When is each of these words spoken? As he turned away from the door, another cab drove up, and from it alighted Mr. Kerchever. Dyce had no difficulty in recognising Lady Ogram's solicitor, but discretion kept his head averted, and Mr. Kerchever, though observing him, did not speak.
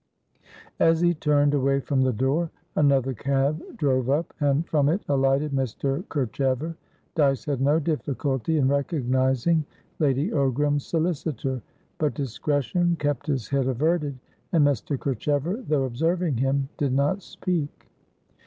As 0.79 1.01
he 1.01 1.13
turned 1.13 1.53
away 1.53 1.79
from 1.79 2.01
the 2.01 2.11
door, 2.11 2.49
another 2.75 3.13
cab 3.13 3.61
drove 3.77 4.09
up, 4.09 4.33
and 4.39 4.67
from 4.67 4.89
it 4.89 5.03
alighted 5.07 5.51
Mr. 5.51 6.03
Kerchever. 6.09 6.75
Dyce 7.13 7.45
had 7.45 7.61
no 7.61 7.77
difficulty 7.79 8.57
in 8.57 8.67
recognising 8.67 9.63
Lady 9.99 10.31
Ogram's 10.31 10.87
solicitor, 10.87 11.61
but 11.99 12.15
discretion 12.15 12.95
kept 12.95 13.27
his 13.27 13.47
head 13.49 13.67
averted, 13.67 14.17
and 14.51 14.65
Mr. 14.65 14.97
Kerchever, 14.97 15.63
though 15.67 15.83
observing 15.83 16.37
him, 16.37 16.67
did 16.77 16.93
not 16.93 17.21
speak. 17.21 17.85